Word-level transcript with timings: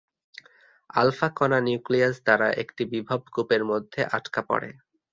Alpha 0.93 1.27
কণা 1.37 1.59
nucleus 1.61 2.15
দ্বারা 2.25 2.47
একটি 2.63 2.83
বিভব 2.93 3.19
কূপের 3.33 3.61
মধ্যে 3.65 4.01
আটকা 4.17 4.41
পড়ে। 4.49 4.69